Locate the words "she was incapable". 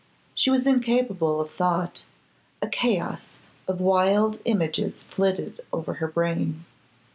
0.33-1.39